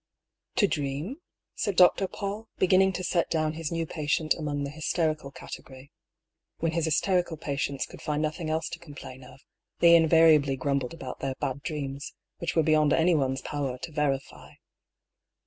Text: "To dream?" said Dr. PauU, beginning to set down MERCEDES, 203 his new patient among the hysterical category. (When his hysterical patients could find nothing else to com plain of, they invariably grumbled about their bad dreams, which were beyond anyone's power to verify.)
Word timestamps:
"To 0.55 0.65
dream?" 0.67 1.17
said 1.53 1.75
Dr. 1.75 2.07
PauU, 2.07 2.47
beginning 2.57 2.91
to 2.93 3.03
set 3.03 3.29
down 3.29 3.51
MERCEDES, 3.51 3.69
203 3.69 3.69
his 3.69 3.71
new 3.71 3.85
patient 3.85 4.33
among 4.33 4.63
the 4.63 4.71
hysterical 4.71 5.29
category. 5.29 5.91
(When 6.57 6.71
his 6.71 6.85
hysterical 6.85 7.37
patients 7.37 7.85
could 7.85 8.01
find 8.01 8.19
nothing 8.23 8.49
else 8.49 8.67
to 8.69 8.79
com 8.79 8.95
plain 8.95 9.23
of, 9.23 9.41
they 9.77 9.95
invariably 9.95 10.55
grumbled 10.57 10.95
about 10.95 11.19
their 11.19 11.35
bad 11.39 11.61
dreams, 11.61 12.15
which 12.39 12.55
were 12.55 12.63
beyond 12.63 12.93
anyone's 12.93 13.43
power 13.43 13.77
to 13.77 13.91
verify.) 13.91 14.53